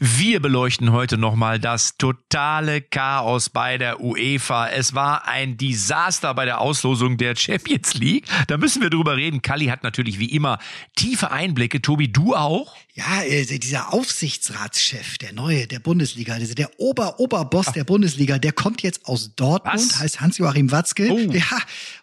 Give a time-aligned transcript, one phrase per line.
[0.00, 4.68] Wir beleuchten heute nochmal das totale Chaos bei der UEFA.
[4.68, 8.24] Es war ein Desaster bei der Auslosung der Champions League.
[8.46, 9.42] Da müssen wir drüber reden.
[9.42, 10.60] Kalli hat natürlich wie immer
[10.94, 11.82] tiefe Einblicke.
[11.82, 12.76] Tobi, du auch?
[12.94, 18.82] Ja, äh, dieser Aufsichtsratschef, der neue, der Bundesliga, also der Ober-Oberboss der Bundesliga, der kommt
[18.82, 19.98] jetzt aus Dortmund, Was?
[19.98, 21.10] heißt Hans-Joachim Watzke.
[21.10, 21.18] Oh.
[21.32, 21.58] Ja,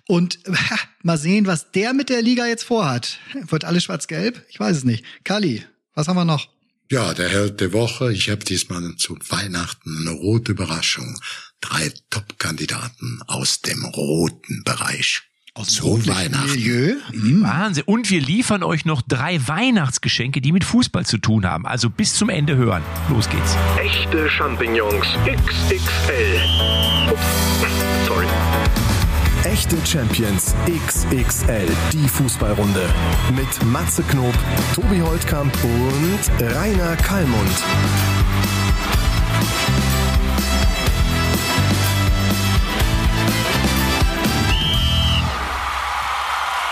[0.07, 0.39] und
[1.01, 3.19] mal sehen, was der mit der Liga jetzt vorhat.
[3.47, 4.45] Wird alles schwarz-gelb?
[4.49, 5.05] Ich weiß es nicht.
[5.23, 6.54] Kali, was haben wir noch?
[6.91, 8.13] Ja, der Held der Woche.
[8.13, 11.19] Ich habe diesmal zu Weihnachten eine rote Überraschung.
[11.61, 15.21] Drei Top-Kandidaten aus dem roten Bereich.
[15.65, 16.51] zu Weihnachten.
[16.51, 16.95] Milieu?
[17.41, 17.83] Wahnsinn.
[17.87, 21.65] Und wir liefern euch noch drei Weihnachtsgeschenke, die mit Fußball zu tun haben.
[21.65, 22.83] Also bis zum Ende hören.
[23.09, 23.55] Los geht's.
[23.79, 26.41] Echte Champignons XXL.
[27.11, 27.44] Ups.
[29.45, 30.55] Echte Champions
[30.87, 32.89] XXL, die Fußballrunde.
[33.35, 34.33] Mit Matze Knob,
[34.73, 37.51] Tobi Holtkamp und Rainer Kallmund.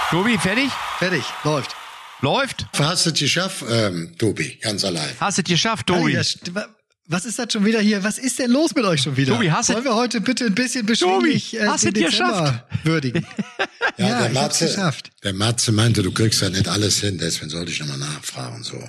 [0.10, 0.70] Tobi, fertig?
[1.00, 1.76] Fertig, läuft.
[2.22, 2.68] Läuft?
[2.78, 5.10] Hast du es geschafft, ähm, Tobi, ganz allein?
[5.20, 6.16] Hast es geschafft, Tobi?
[6.52, 6.68] wa-
[7.08, 8.04] was ist das schon wieder hier?
[8.04, 9.34] Was ist denn los mit euch schon wieder?
[9.36, 12.10] Tobi, hast du- Wollen wir heute bitte ein bisschen beschwinglich äh, hast den du dir
[12.10, 12.86] Dezember geschafft?
[12.86, 13.26] würdigen?
[13.98, 15.12] Ja, ich hab's geschafft.
[15.24, 18.82] der Matze meinte, du kriegst ja nicht alles hin, deswegen sollte ich nochmal nachfragen, so,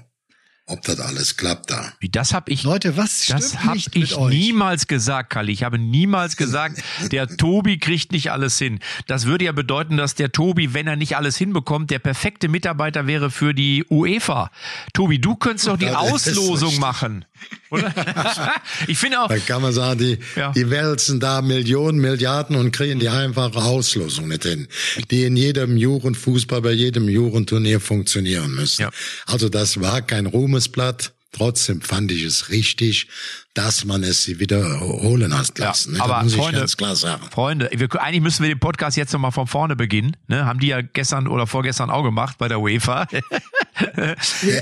[0.67, 1.93] ob das alles klappt da.
[2.01, 4.31] Wie, das hab ich Leute, was stimmt Das habe ich euch?
[4.33, 5.53] niemals gesagt, Kalli.
[5.53, 8.79] Ich habe niemals gesagt, der Tobi kriegt nicht alles hin.
[9.07, 13.07] Das würde ja bedeuten, dass der Tobi, wenn er nicht alles hinbekommt, der perfekte Mitarbeiter
[13.07, 14.51] wäre für die UEFA.
[14.95, 17.27] Tobi, du könntest doch die Auslosung machen.
[17.71, 17.93] Oder?
[18.87, 20.53] ich finde auch, Da kann man sagen, die, Ja.
[20.53, 24.69] die wälzen da Millionen, Milliarden und kriegen die einfache Auslosung nicht hin,
[25.11, 28.83] die in jedem Jugendfußball, bei jedem Jugendturnier funktionieren müssen.
[28.83, 28.91] Ja.
[29.27, 31.13] Also das war kein Ruhmesblatt.
[31.33, 33.09] Trotzdem fand ich es richtig,
[33.55, 35.95] dass man es sie wiederholen hat lassen.
[35.95, 36.01] ne?
[36.01, 37.25] aber muss Freunde- ich ganz klar sagen.
[37.33, 40.17] Freunde, wir, eigentlich müssen wir den Podcast jetzt nochmal von vorne beginnen.
[40.29, 40.47] Ne?
[40.47, 43.09] Haben die ja gestern oder vorgestern auch gemacht bei der UEFA.
[43.97, 44.15] Ja,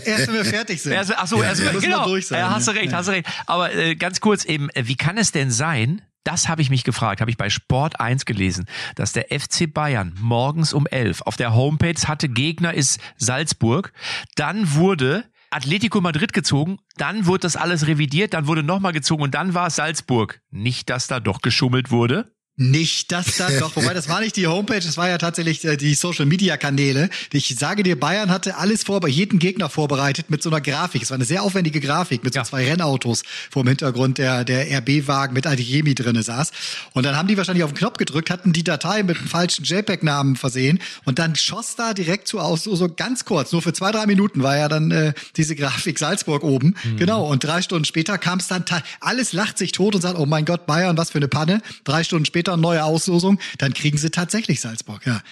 [0.05, 0.93] erst wenn wir fertig sind.
[0.93, 2.07] Erst, ach so, erst, Muss genau.
[2.07, 2.81] durch sein, ja, hast du ne?
[2.81, 2.99] recht, Ja.
[2.99, 3.29] hast du recht.
[3.47, 6.85] Aber äh, ganz kurz eben, äh, wie kann es denn sein, das habe ich mich
[6.85, 11.37] gefragt, habe ich bei Sport 1 gelesen, dass der FC Bayern morgens um 11 auf
[11.37, 13.93] der Homepage hatte, Gegner ist Salzburg.
[14.37, 19.35] Dann wurde Atletico Madrid gezogen, dann wurde das alles revidiert, dann wurde nochmal gezogen und
[19.35, 20.41] dann war es Salzburg.
[20.51, 22.33] Nicht, dass da doch geschummelt wurde.
[22.57, 25.79] Nicht das da doch, wobei das war nicht die Homepage, das war ja tatsächlich äh,
[25.79, 27.09] die Social Media Kanäle.
[27.33, 31.03] Ich sage dir, Bayern hatte alles vor, jeden Gegner vorbereitet mit so einer Grafik.
[31.03, 32.45] Es war eine sehr aufwendige Grafik mit so Ja.
[32.45, 36.53] zwei Rennautos vor dem Hintergrund, der der RB-Wagen mit Adeyemi drinne saß.
[36.93, 39.65] Und dann haben die wahrscheinlich auf den Knopf gedrückt, hatten die Datei mit einem falschen
[39.65, 43.73] JPEG-Namen versehen und dann schoss da direkt zu aus, so, so ganz kurz, nur für
[43.73, 46.75] zwei drei Minuten war ja dann äh, diese Grafik Salzburg oben.
[46.99, 47.27] Genau.
[47.31, 48.65] Und drei Stunden später kam es dann,
[49.01, 51.63] alles lacht sich tot und sagt, oh mein Gott, Bayern, was für eine Panne.
[51.85, 55.23] Drei Stunden später neue Auslosung, dann kriegen sie tatsächlich Salzburg, ja.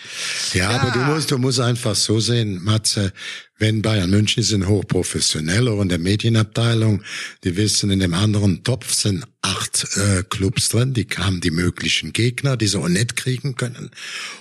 [0.52, 3.12] Ja, aber du musst, du musst einfach so sehen, Matze,
[3.60, 7.02] wenn Bayern München sind hochprofessionell, auch in der Medienabteilung,
[7.44, 12.12] die wissen, in dem anderen Topf sind acht äh, Clubs drin, die haben die möglichen
[12.12, 13.90] Gegner, die sie auch nicht kriegen können.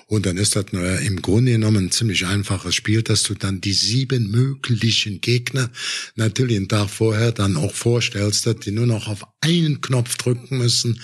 [0.07, 3.61] Und dann ist das nur im Grunde genommen ein ziemlich einfaches Spiel, dass du dann
[3.61, 5.69] die sieben möglichen Gegner
[6.15, 10.57] natürlich einen Tag vorher dann auch vorstellst, dass die nur noch auf einen Knopf drücken
[10.57, 11.01] müssen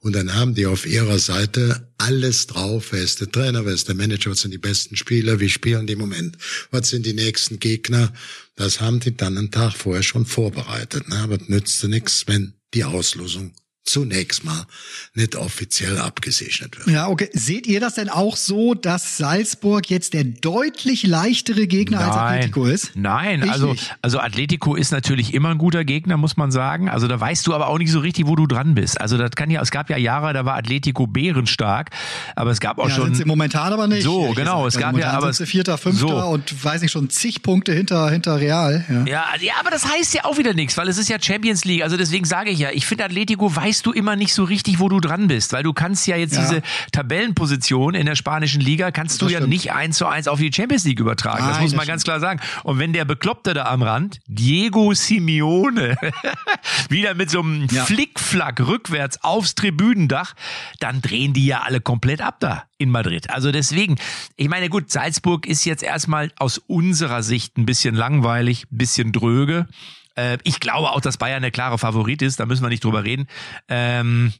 [0.00, 2.88] und dann haben die auf ihrer Seite alles drauf.
[2.92, 5.86] Wer ist der Trainer, wer ist der Manager, was sind die besten Spieler, wie spielen
[5.86, 6.38] die im Moment,
[6.70, 8.12] was sind die nächsten Gegner.
[8.54, 11.08] Das haben die dann einen Tag vorher schon vorbereitet.
[11.08, 11.16] Ne?
[11.16, 13.52] Aber nützte nichts, wenn die Auslosung
[13.88, 14.66] zunächst mal
[15.14, 16.88] nicht offiziell abgesegnet wird.
[16.88, 17.28] Ja, okay.
[17.32, 22.64] Seht ihr das denn auch so, dass Salzburg jetzt der deutlich leichtere Gegner als Atletico
[22.66, 22.92] ist?
[22.94, 23.96] Nein, Ich also, nicht.
[24.02, 26.88] also Atletico ist natürlich immer ein guter Gegner, muss man sagen.
[26.88, 29.00] Also da weißt du aber auch nicht so richtig, wo du dran bist.
[29.00, 31.90] Also das kann ja, es gab ja Jahre, da war Atletico bärenstark,
[32.36, 33.04] aber es gab auch Ja, schon.
[33.06, 34.02] sind sie momentan aber nicht.
[34.02, 36.16] So, genau, es gab ja, aber sind sie Vierter, Fünfter so.
[36.28, 38.84] und weiß ich schon zig Punkte hinter, hinter Real.
[38.88, 39.04] Ja.
[39.06, 41.64] Ja, also- ja, aber das heißt ja auch wieder nichts, weil es ist ja Champions
[41.64, 41.82] League.
[41.82, 43.48] Also deswegen sage ich ja, ich finde Atletico
[43.78, 46.34] weißt du immer nicht so richtig, wo du dran bist, weil du kannst ja jetzt
[46.34, 46.40] Ja.
[46.40, 49.52] diese Tabellenposition in der spanischen Liga kannst du Das ja stimmt.
[49.52, 51.38] nicht eins zu eins auf die Champions League übertragen.
[51.46, 52.40] das Nein, muss das man ganz klar sagen.
[52.64, 55.96] Und wenn der Bekloppte da am Rand, Diego Simeone,
[56.88, 57.84] wieder mit so einem Ja.
[57.84, 60.34] Flickflack rückwärts aufs Tribünendach,
[60.80, 63.30] dann drehen die ja alle komplett ab da in Madrid.
[63.30, 63.96] Also deswegen,
[64.36, 69.12] ich meine, gut, Salzburg ist jetzt erstmal aus unserer Sicht ein bisschen langweilig, ein bisschen
[69.12, 69.68] dröge.
[70.18, 73.04] Äh, Ich glaube auch, dass Bayern der klare Favorit ist, da müssen wir nicht drüber
[73.04, 73.26] reden.
[73.68, 74.32] Ähm,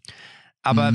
[0.63, 0.93] Aber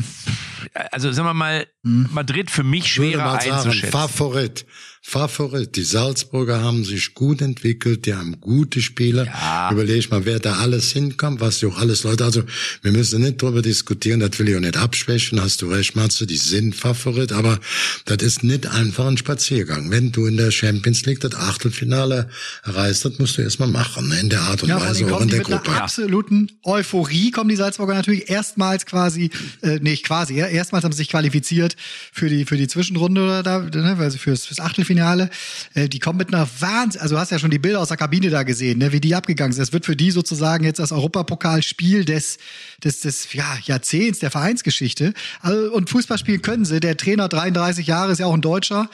[0.92, 3.92] also sagen wir mal, Madrid für mich Ich würde schwerer sagen, einzuschätzen.
[3.92, 4.66] Favorit.
[5.06, 5.76] Favorit.
[5.76, 9.26] Die Salzburger haben sich gut entwickelt, die haben gute Spieler.
[9.26, 9.70] Ja.
[9.70, 12.44] Überleg mal, wer da alles hinkommt, was die auch alles Leute, also
[12.84, 16.26] wir müssen nicht drüber diskutieren, das will ich auch nicht abschwächen, hast du recht, Matze,
[16.26, 17.60] die sind Favorit, aber
[18.06, 19.92] das ist nicht einfach ein Spaziergang.
[19.92, 22.30] Wenn du in der Champions League das Achtelfinale
[22.64, 24.22] erreichst, das musst du erstmal machen, ne?
[24.22, 25.70] in der Art und Ja, Weise auch in der mit Gruppe.
[25.70, 29.32] einer absoluten Euphorie, kommen die Salzburger natürlich erstmals quasi,
[29.62, 31.76] äh, nicht quasi, ja, erstmals haben sie sich qualifiziert
[32.12, 35.30] für die, für die Zwischenrunde oder da, ne, also fürs, fürs Achtelfinale.
[35.74, 37.98] Äh, die kommen mit einer Wahnsinn, also du hast ja schon die Bilder aus der
[37.98, 39.62] Kabine da gesehen, ne, wie die abgegangen sind.
[39.62, 42.38] Das wird für die sozusagen jetzt das Europapokalspiel des,
[42.84, 45.14] des, des, ja, Jahrzehnts der Vereinsgeschichte.
[45.42, 46.80] Also, und Fußball spielen können sie.
[46.80, 48.90] Der Trainer 33 Jahre ist ja auch ein Deutscher.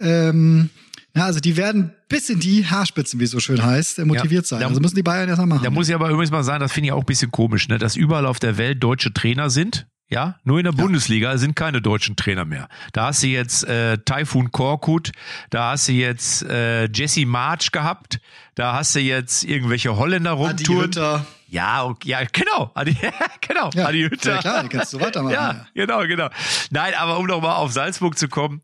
[0.00, 0.70] Ähm,
[1.16, 4.46] ja, also die werden bis in die Haarspitzen, wie es so schön heißt, äh, motiviert
[4.46, 4.60] sein.
[4.60, 5.62] Da- Also müssen die Bayern erstmal machen.
[5.62, 7.78] Da muss ich aber übrigens mal sagen, das finde ich auch ein bisschen komisch, ne?
[7.78, 9.86] dass überall auf der Welt deutsche Trainer sind.
[10.10, 12.68] Ja, nur in der Bundesliga sind keine deutschen Trainer mehr.
[12.92, 15.12] Da hast du jetzt äh, Taifun Korkut,
[15.50, 18.20] da hast du jetzt äh, Jesse March gehabt,
[18.54, 20.90] da hast du jetzt irgendwelche Holländer rumtouren.
[21.48, 22.70] Ja, okay, ja, genau.
[22.74, 22.96] Adi,
[23.40, 24.34] genau, Ja, Adi Hütter.
[24.34, 25.66] ja, klar, die kannst du weitermachen, ja, ja.
[25.74, 26.28] genau, genau.
[26.70, 28.62] Nein, aber um nochmal auf Salzburg zu kommen,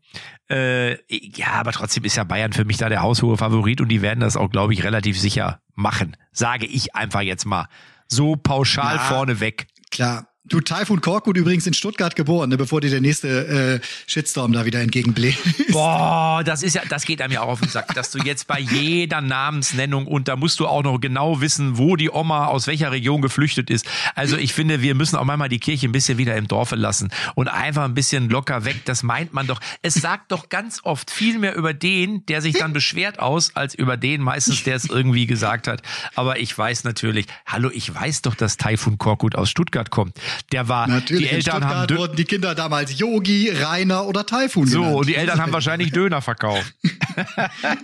[0.49, 4.01] äh, ja, aber trotzdem ist ja Bayern für mich da der haushohe Favorit und die
[4.01, 6.17] werden das auch, glaube ich, relativ sicher machen.
[6.31, 7.67] Sage ich einfach jetzt mal.
[8.07, 9.01] So pauschal Ja.
[9.03, 9.67] vorne weg.
[9.89, 10.27] Klar.
[10.43, 14.65] Du, Taifun Korkut übrigens in Stuttgart geboren, ne, bevor dir der nächste äh, Shitstorm da
[14.65, 15.37] wieder entgegenbläst.
[15.71, 18.47] Boah, das ist ja, das geht einem ja auch auf den Sack, dass du jetzt
[18.47, 22.65] bei jeder Namensnennung und da musst du auch noch genau wissen, wo die Oma aus
[22.65, 23.85] welcher Region geflüchtet ist.
[24.15, 27.11] Also ich finde, wir müssen auch manchmal die Kirche ein bisschen wieder im Dorfe lassen
[27.35, 28.81] und einfach ein bisschen locker weg.
[28.85, 29.59] Das meint man doch.
[29.83, 33.75] Es sagt doch ganz oft viel mehr über den, der sich dann beschwert aus, als
[33.75, 35.83] über den meistens, der es irgendwie gesagt hat.
[36.15, 40.17] Aber ich weiß natürlich, hallo, ich weiß doch, dass Taifun Korkut aus Stuttgart kommt.
[40.51, 44.25] Der war, Natürlich, die in Eltern haben Dö- wurden die Kinder damals Yogi, Rainer oder
[44.25, 44.95] Taifun so, genannt.
[44.97, 46.73] und die Eltern haben wahrscheinlich Döner verkauft.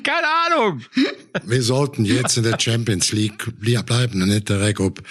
[0.04, 0.82] Keine Ahnung.
[1.46, 5.02] Wir sollten jetzt in der Champions League bleiben und nicht direkt ob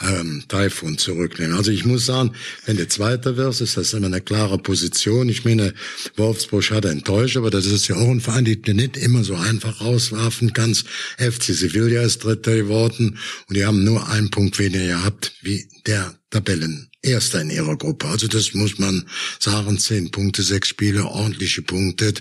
[0.00, 1.56] ähm, Taifun zurücknehmen.
[1.56, 2.32] Also ich muss sagen,
[2.66, 5.28] wenn du Zweiter wirst, ist das immer eine klare Position.
[5.28, 5.74] Ich meine,
[6.16, 9.34] Wolfsburg hat enttäuscht, aber das ist ja auch ein Verein, den du nicht immer so
[9.36, 10.86] einfach rauswerfen kannst.
[11.18, 13.18] FC Sevilla ist Dritter geworden
[13.48, 16.88] und die haben nur einen Punkt weniger gehabt wie der Tabellen.
[17.00, 18.08] Erster in ihrer Gruppe.
[18.08, 19.06] Also das muss man
[19.38, 22.12] sagen, zehn Punkte, sechs Spiele, ordentliche Punkte.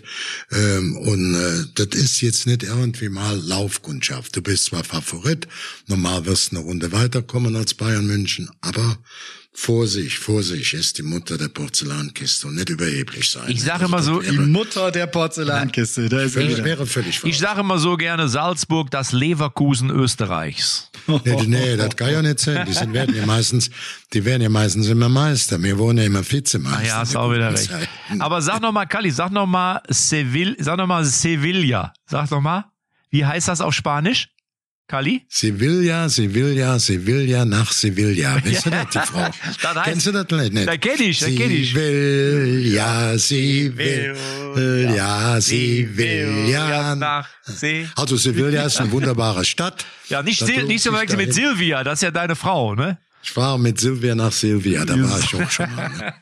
[0.51, 4.35] Ähm, und äh, das ist jetzt nicht irgendwie mal Laufkundschaft.
[4.35, 5.47] Du bist zwar Favorit,
[5.87, 8.99] normal wirst du eine Runde weiterkommen als Bayern München, aber
[9.55, 13.43] Vorsicht, Vorsicht ist die Mutter der Porzellankiste und nicht überheblich sein.
[13.49, 16.09] Ich sage Also immer so, Die Mutter der Porzellankiste.
[16.09, 20.89] Da ist sie wäre, völlig Ich sage immer so gerne Salzburg, das Leverkusen Österreichs.
[21.07, 22.65] Nee, nee, das kann ja nicht sein.
[22.67, 23.69] Die sind, werden ja meistens,
[24.11, 25.61] die werden ja meistens immer Meister.
[25.61, 26.79] Wir wohnen ja immer Vizemeister.
[26.79, 27.69] Ah ja, hast auch der wieder recht.
[28.19, 31.93] Aber sag noch mal, Kali, sag noch mal Seville, sag noch mal Sevilla.
[32.07, 32.65] Sag noch mal,
[33.11, 34.32] wie heißt das auf Spanisch?
[34.87, 35.25] Kali?
[35.29, 38.35] Sevilla, Sevilla, Sevilla nach Sevilla.
[38.45, 39.29] Weißt du das, die Frau?
[39.61, 40.53] Das heißt- Kennst du das nicht?
[40.53, 40.67] nicht?
[40.67, 41.73] Da kenn ich, da kenn ich.
[41.73, 46.95] Sevilla, Sevilla, Sevilla.
[46.95, 47.87] nach See.
[47.95, 49.85] Also Sevilla ist eine wunderbare Stadt.
[50.09, 51.33] Ja, nicht, nicht so verwechseln mit.
[51.33, 52.97] Silvia, das ist ja deine Frau, ne?
[53.25, 55.89] Ich war mit Silvia nach Silvia, da war ich auch schon mal.
[55.89, 56.13] Ne?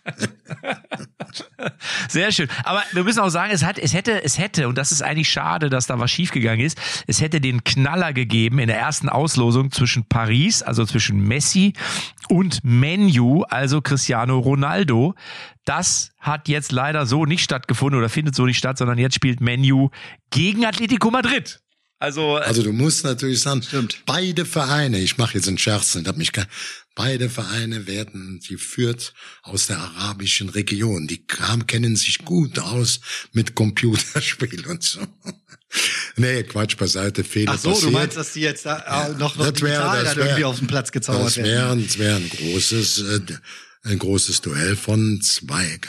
[2.10, 2.48] Sehr schön.
[2.64, 5.30] Aber wir müssen auch sagen, es hat, es hätte, es hätte, und das ist eigentlich
[5.30, 9.72] schade, dass da was schiefgegangen ist, es hätte den Knaller gegeben in der ersten Auslosung
[9.72, 11.74] zwischen Paris, also zwischen Messi
[12.30, 15.16] und Menu, also Cristiano Ronaldo.
[15.66, 19.42] Das hat jetzt leider so nicht stattgefunden oder findet so nicht statt, sondern jetzt spielt
[19.42, 19.90] Menu
[20.30, 21.62] gegen Atletico Madrid.
[22.02, 24.00] Also, äh, Also du musst natürlich sagen, Stimmt.
[24.06, 26.32] beide Vereine, ich mache jetzt einen Scherz, und hab mich
[26.96, 31.08] beide Vereine werden geführt aus der arabischen Region.
[31.08, 33.00] Die kam, kennen sich gut aus
[33.34, 35.00] mit Computerspiel und so.
[36.18, 37.88] Nee, Quatsch beiseite, Fehler Ach so, passiert.
[37.88, 40.44] du meinst, dass die jetzt da äh, noch, noch Das wäre- digital das dann irgendwie
[40.46, 41.80] auf den Platz gezaubert Das werden?
[41.80, 43.20] wäre das wäre ein großes, äh,
[43.84, 45.80] ein großes Duell von zwei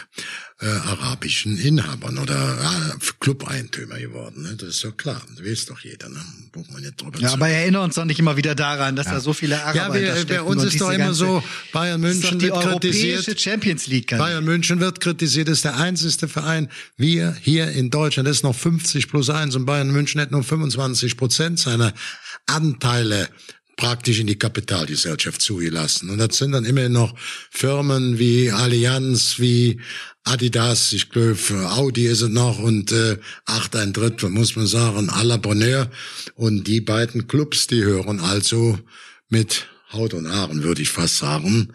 [0.63, 4.43] äh, arabischen Inhabern oder äh, Club-Eigentümer geworden.
[4.43, 4.57] Ne?
[4.57, 5.21] Das ist ja klar.
[5.35, 6.09] Das weiß doch jeder.
[6.09, 6.21] Ne?
[6.53, 9.07] Braucht man nicht drüber Ja, zu aber erinnern uns doch nicht immer wieder daran, dass
[9.07, 11.43] da so viele Araber Ja, wir, bei uns ist doch immer so,
[11.73, 13.41] Bayern Das doch München wird kritisiert.
[13.41, 14.11] Champions League.
[14.11, 16.69] Bayern München wird kritisiert, ist der einzigste Verein.
[16.97, 20.45] Wir hier in Deutschland, das ist noch 50 plus 1 und Bayern München hat nur
[20.45, 21.93] 25 Prozent seiner
[22.47, 23.29] Anteile
[23.83, 26.09] praktisch in die Kapitalgesellschaft zugelassen.
[26.09, 27.19] Und das sind dann immerhin noch
[27.51, 29.81] Firmen wie Allianz, wie
[30.23, 31.37] Adidas, ich glaube,
[31.69, 35.91] Audi ist es noch und äh, acht ein Drittel, muss man sagen, à la Bonheur.
[36.37, 38.79] Und die beiden Clubs, die hören also
[39.29, 41.73] mit Haut und Haaren, würde ich fast sagen,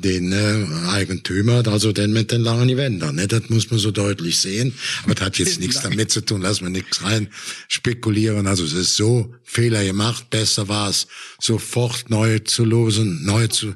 [0.00, 3.16] den äh, Eigentümer, also den mit den langen Gewändern.
[3.16, 3.26] Ne?
[3.26, 4.74] Das muss man so deutlich sehen.
[5.04, 7.28] Aber das hat jetzt nichts damit zu tun, lass man nichts rein
[7.68, 8.46] spekulieren.
[8.46, 10.30] Also es ist so Fehler gemacht.
[10.30, 11.06] Besser war es,
[11.40, 13.74] sofort neu zu losen, neu zu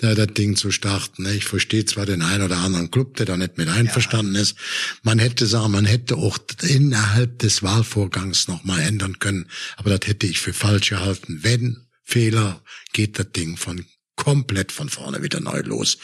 [0.00, 1.24] äh, das Ding zu starten.
[1.24, 1.34] Ne?
[1.34, 4.42] Ich verstehe zwar den einen oder anderen Club, der da nicht mit einverstanden ja.
[4.42, 4.56] ist.
[5.02, 9.46] Man hätte sagen, man hätte auch innerhalb des Wahlvorgangs noch mal ändern können.
[9.76, 11.40] Aber das hätte ich für falsch gehalten.
[11.42, 12.62] Wenn Fehler,
[12.92, 13.84] geht das Ding von
[14.24, 15.98] komplett von vorne wieder neu los.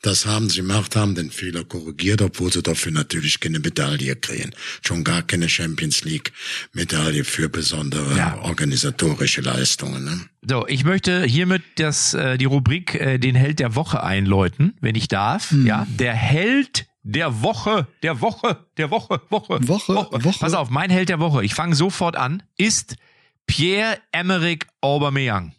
[0.00, 4.52] Das haben sie gemacht, haben den Fehler korrigiert, obwohl sie dafür natürlich keine Medaille kriegen.
[4.82, 6.32] Schon gar keine Champions League
[6.72, 8.38] Medaille für besondere ja.
[8.42, 10.04] organisatorische Leistungen.
[10.04, 10.20] Ne?
[10.48, 14.94] So, ich möchte hiermit das, äh, die Rubrik äh, den Held der Woche einläuten, wenn
[14.94, 15.52] ich darf.
[15.52, 15.66] Mhm.
[15.66, 20.24] Ja, der Held der Woche, der Woche, der Woche, Woche, Woche, Woche.
[20.24, 20.38] Woche.
[20.40, 21.44] Pass auf, mein Held der Woche.
[21.44, 22.42] Ich fange sofort an.
[22.56, 22.96] Ist
[23.46, 25.55] Pierre-Emerick Aubameyang.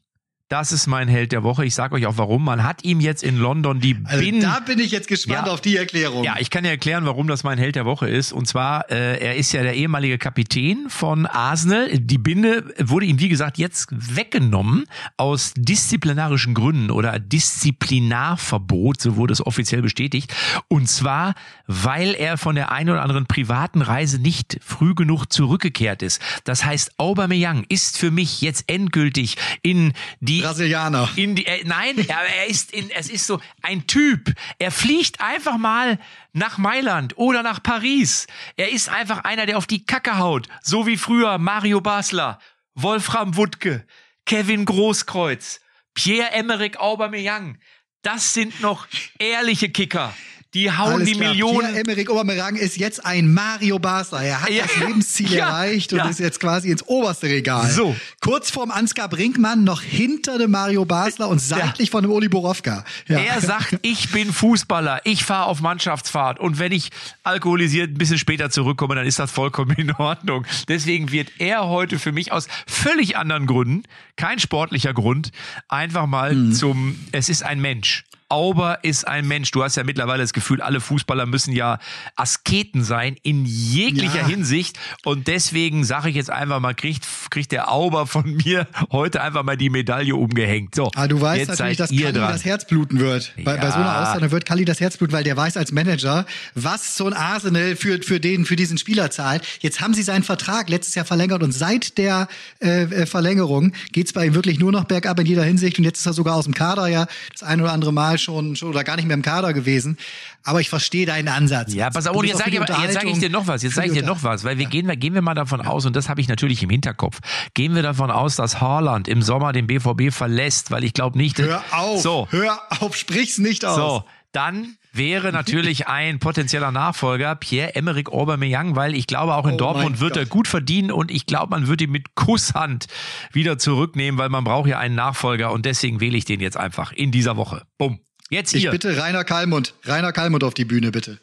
[0.50, 1.66] Das ist mein Held der Woche.
[1.66, 2.46] Ich sage euch auch warum.
[2.46, 5.52] Man hat ihm jetzt in London die also Bin Da bin ich jetzt gespannt ja,
[5.52, 6.24] auf die Erklärung.
[6.24, 8.32] Ja, ich kann dir erklären, warum das mein Held der Woche ist.
[8.32, 11.90] Und zwar, äh, er ist ja der ehemalige Kapitän von Arsenal.
[11.90, 14.86] Die Binde wurde ihm, wie gesagt, jetzt weggenommen
[15.18, 20.34] aus disziplinarischen Gründen oder Disziplinarverbot, so wurde es offiziell bestätigt.
[20.70, 21.36] Und zwar,
[21.66, 26.22] weil er von der einen oder anderen privaten Reise nicht früh genug zurückgekehrt ist.
[26.46, 31.10] Das heißt, Aubameyang ist für mich jetzt endgültig in die die Brasilianer.
[31.16, 34.34] In die, äh, nein, er, er ist in, es ist so ein Typ.
[34.60, 36.00] Er fliegt einfach mal
[36.34, 38.28] nach Mailand oder nach Paris.
[38.56, 42.40] Er ist einfach einer, der auf die Kacke haut, so wie früher Mario Basler,
[42.76, 43.86] Wolfram Wuttke,
[44.26, 45.62] Kevin Großkreuz,
[45.94, 47.58] Pierre-Emerick Aubameyang.
[48.02, 48.88] Das sind noch
[49.20, 50.14] ehrliche Kicker.
[50.54, 51.30] Die hauen Alles die klar.
[51.32, 51.60] Millionen.
[51.60, 54.22] Pierre-Emerick Aubameyang ist jetzt ein Mario Barca.
[54.22, 54.64] Er hat ja.
[54.64, 55.48] das Lebensziel ja.
[55.48, 56.08] erreicht und ja.
[56.08, 57.70] ist jetzt quasi ins oberste Regal.
[57.70, 57.96] So.
[58.22, 62.86] Kurz vorm Ansgar Brinkmann, noch hinter dem Mario Basler und seitlich von dem Oli Borowka.
[63.08, 66.90] Er sagt, ich bin Fußballer, ich fahre auf Mannschaftsfahrt und wenn ich
[67.24, 70.46] alkoholisiert ein bisschen später zurückkomme, dann ist das vollkommen in Ordnung.
[70.68, 73.84] Deswegen wird er heute für mich aus völlig anderen Gründen,
[74.16, 75.32] kein sportlicher Grund,
[75.68, 76.54] einfach mal mhm.
[76.54, 78.06] zum, es ist ein Mensch.
[78.30, 79.52] Auber ist ein Mensch.
[79.52, 81.80] Du hast ja mittlerweile das Gefühl, alle Fußballer müssen ja
[82.16, 84.28] Asketen sein in jeglicher ja.
[84.28, 84.78] Hinsicht.
[85.06, 89.44] Und deswegen sage ich jetzt einfach mal, kriegt, kriegt der Auber von mir heute einfach
[89.44, 90.76] mal die Medaille umgehängt.
[90.76, 92.32] So, Aber du weißt natürlich, dass Kali dran.
[92.32, 93.32] das Herz bluten wird.
[93.44, 93.62] Bei, ja.
[93.62, 96.98] bei so einer Aussage wird Kali das Herz bluten, weil der weiß als Manager, was
[96.98, 99.44] so ein Arsenal für, für, den, für diesen Spieler zahlt.
[99.62, 102.28] Jetzt haben sie seinen Vertrag letztes Jahr verlängert und seit der
[102.60, 105.78] äh, äh Verlängerung geht's bei ihm wirklich nur noch bergab in jeder Hinsicht.
[105.80, 108.56] Und jetzt ist er sogar aus dem Kader ja das ein oder andere Mal schon,
[108.56, 109.98] schon oder gar nicht mehr im Kader gewesen.
[110.44, 111.74] Aber ich verstehe deinen Ansatz.
[111.74, 113.64] Ja, pass auf, und jetzt sage ich, sag ich dir noch was.
[113.64, 114.70] Jetzt sage ich dir noch was, weil wir ja.
[114.70, 117.20] gehen, gehen wir mal davon aus, und das habe ich natürlich im Hinterkopf,
[117.54, 121.38] gehen wir davon aus, dass Haaland im Sommer den BVB verlässt, weil ich glaube nicht.
[121.40, 122.28] Hör auf, so.
[122.32, 123.76] hör auf, sprich's nicht aus.
[123.76, 129.58] So, dann wäre natürlich ein potenzieller Nachfolger Pierre-Emerick Aubameyang, weil ich glaube, auch in oh
[129.58, 130.24] Dortmund wird Gott.
[130.24, 132.88] er gut verdienen und ich glaube, man wird ihn mit Kusshand
[133.32, 136.92] wieder zurücknehmen, weil man braucht ja einen Nachfolger und deswegen wähle ich den jetzt einfach
[136.92, 137.64] in dieser Woche.
[137.78, 138.00] Bumm.
[138.30, 138.66] Jetzt hier.
[138.66, 139.74] Ich bitte Rainer Kalmund.
[139.86, 141.20] Rainer Kalmund auf die Bühne, bitte.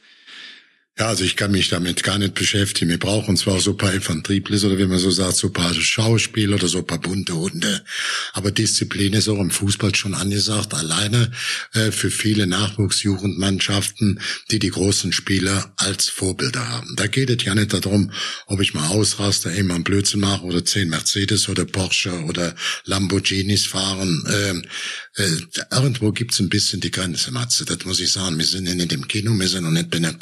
[0.96, 2.88] Ja, also ich kann mich damit gar nicht beschäftigen.
[2.88, 5.74] Wir brauchen zwar so ein paar Infanteriebles oder wie man so sagt, so ein paar
[5.74, 7.84] Schauspieler oder so ein paar bunte Hunde.
[8.32, 10.72] Aber Disziplin ist auch im Fußball schon angesagt.
[10.72, 11.32] Alleine
[11.72, 14.20] äh, für viele Nachwuchsjugendmannschaften,
[14.52, 16.94] die die großen Spieler als Vorbilder haben.
[16.94, 18.12] Da geht es ja nicht darum,
[18.46, 23.66] ob ich mal ausraste, eben einen Blödsinn mache oder zehn Mercedes oder Porsche oder Lamborghinis
[23.66, 24.24] fahren.
[24.32, 24.64] Ähm,
[25.16, 25.28] äh,
[25.72, 27.64] irgendwo gibt's ein bisschen die Grenze, Matze.
[27.64, 28.38] Das muss ich sagen.
[28.38, 30.12] Wir sind in dem Kino, wir sind noch nicht bei einer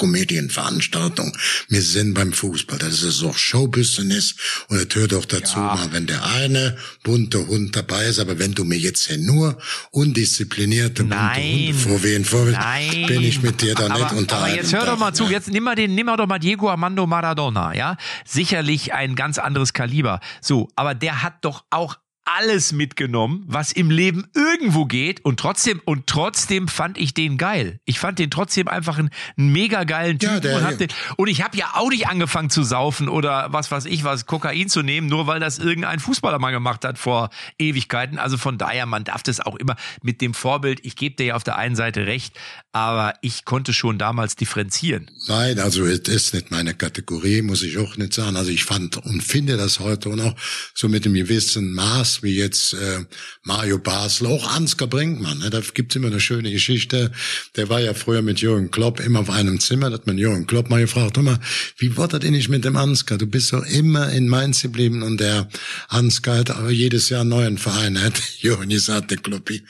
[0.63, 1.35] Komödienveranstaltung.
[1.69, 2.77] Wir sind beim Fußball.
[2.79, 4.35] Das ist auch Showbusiness
[4.69, 5.75] und das hört auch dazu, ja.
[5.75, 8.19] mal, wenn der eine bunte Hund dabei ist.
[8.19, 9.57] Aber wenn du mir jetzt hier nur
[9.91, 14.51] undisziplinierte bunte Hunde vorwählen vorwählen, bin ich mit dir da aber, nicht unterhalten.
[14.51, 15.25] Aber jetzt hör doch mal zu.
[15.25, 17.97] Jetzt nimm mal den, nimm mal doch mal Diego Armando Maradona, ja?
[18.25, 20.19] Sicherlich ein ganz anderes Kaliber.
[20.41, 25.81] So, aber der hat doch auch alles mitgenommen, was im Leben irgendwo geht und trotzdem
[25.83, 27.79] und trotzdem fand ich den geil.
[27.85, 30.87] Ich fand den trotzdem einfach einen, einen mega geilen Typen ja, der, und, hab den,
[31.17, 34.69] und ich habe ja auch nicht angefangen zu saufen oder was weiß ich was Kokain
[34.69, 38.17] zu nehmen, nur weil das irgendein Fußballer mal gemacht hat vor Ewigkeiten.
[38.19, 40.79] Also von daher, man darf das auch immer mit dem Vorbild.
[40.83, 42.39] Ich gebe dir ja auf der einen Seite recht,
[42.71, 45.11] aber ich konnte schon damals differenzieren.
[45.27, 48.37] Nein, also es ist nicht meine Kategorie, muss ich auch nicht sagen.
[48.37, 50.35] Also ich fand und finde das heute auch noch
[50.73, 53.05] so mit einem gewissen Maß hast, wie jetzt äh,
[53.43, 55.39] Mario Basler, auch Ansgar Brinkmann.
[55.39, 55.49] Ne?
[55.49, 57.11] Da gibt's immer eine schöne Geschichte.
[57.55, 59.89] Der war ja früher mit Jürgen Klopp immer auf einem Zimmer.
[59.89, 61.39] Da hat man Jürgen Klopp mal gefragt, hör mal,
[61.77, 63.17] wie war das denn nicht mit dem Ansgar?
[63.17, 65.49] Du bist doch immer in Mainz geblieben und der
[65.87, 67.93] Ansgar hat aber jedes Jahr einen neuen Verein.
[68.03, 69.63] Hat Jürgen gesagt, der Kloppi.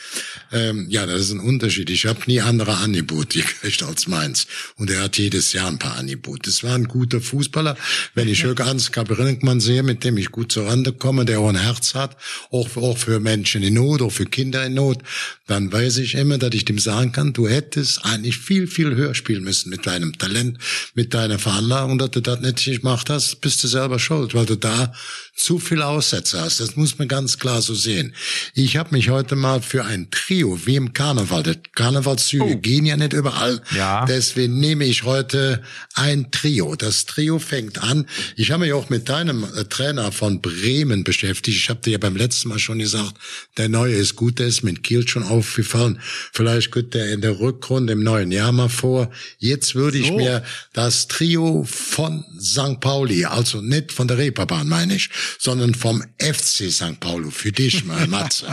[0.51, 1.89] Ähm, ja, das ist ein Unterschied.
[1.89, 4.47] Ich habe nie andere Angebote gekriegt als Mainz.
[4.75, 6.49] Und er hat jedes Jahr ein paar Angebote.
[6.49, 7.77] Das war ein guter Fußballer.
[8.15, 11.49] Wenn ich Jürgen Ansgar Brinkmann sehe, mit dem ich gut zur Rande komme, der auch
[11.49, 12.17] ein Herz hat,
[12.51, 14.99] auch, auch für Menschen in Not, auch für Kinder in Not,
[15.47, 19.13] dann weiß ich immer, dass ich dem sagen kann, du hättest eigentlich viel, viel höher
[19.13, 20.57] spielen müssen mit deinem Talent,
[20.93, 24.55] mit deiner Veranlagung, dass du das nicht gemacht hast, bist du selber schuld, weil du
[24.55, 24.93] da
[25.35, 26.59] zu viel Aussätze hast.
[26.59, 28.13] Das muss man ganz klar so sehen.
[28.53, 32.57] Ich habe mich heute mal für ein Trio, wie im Karneval, die Karnevalszüge oh.
[32.57, 34.05] gehen ja nicht überall, ja.
[34.05, 35.61] deswegen nehme ich heute
[35.95, 36.75] ein Trio.
[36.75, 41.57] Das Trio fängt an, ich habe mich auch mit deinem äh, Trainer von Bremen beschäftigt.
[41.57, 43.15] Ich habe dir ja beim letzten Mal schon gesagt,
[43.57, 45.99] der Neue ist gut, der ist mit Kiel schon aufgefallen.
[46.31, 49.11] Vielleicht kommt der in der Rückrunde im neuen Jahr mal vor.
[49.39, 50.03] Jetzt würde so.
[50.05, 52.79] ich mir das Trio von St.
[52.79, 56.99] Pauli, also nicht von der Reeperbahn meine ich, sondern vom FC St.
[56.99, 58.47] Paulo, für dich mal, Matze.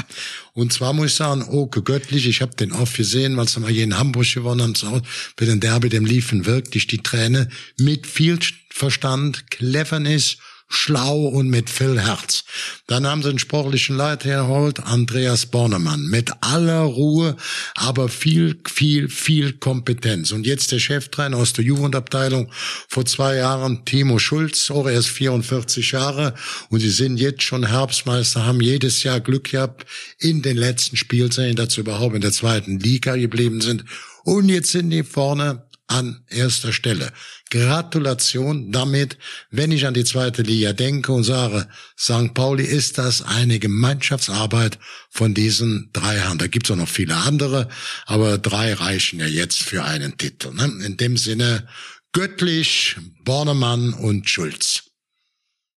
[0.53, 3.71] Und zwar muss ich sagen, Oke Göttlich, ich habe den oft gesehen, weil sie mal
[3.71, 5.00] hier in Hamburg gewonnen haben, so,
[5.37, 7.49] bei den Derby, dem liefen wirklich die Träne
[7.79, 8.39] mit viel
[8.71, 10.39] Verstand, Cleverness
[10.71, 12.45] schlau und mit viel Herz.
[12.87, 17.37] Dann haben sie einen sportlichen Leiter hergeholt, Andreas Bornemann, mit aller Ruhe,
[17.75, 20.31] aber viel, viel, viel Kompetenz.
[20.31, 22.53] Und jetzt der Cheftrainer aus der Jugendabteilung
[22.89, 26.35] vor zwei Jahren, Timo Schulz, auch erst 44 Jahre
[26.71, 29.87] und sie sind jetzt schon Herbstmeister, haben jedes Jahr Glück gehabt
[30.19, 33.85] in den letzten Spielserien, dass sie überhaupt in der zweiten Liga geblieben sind.
[34.23, 37.13] Und jetzt sind die vorne an erster Stelle.
[37.51, 39.19] Gratulation damit,
[39.51, 41.69] wenn ich an die zweite Liga denke und sage,
[41.99, 42.33] St.
[42.35, 44.79] Pauli ist das eine Gemeinschaftsarbeit
[45.11, 46.39] von diesen drei Herren.
[46.39, 47.69] Da gibt's auch noch viele andere,
[48.07, 50.53] aber drei reichen ja jetzt für einen Titel.
[50.55, 50.85] Ne?
[50.85, 51.67] In dem Sinne,
[52.13, 54.83] Göttlich, Bornemann und Schulz.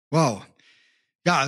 [0.10, 0.44] Wow.
[1.26, 1.48] Ja,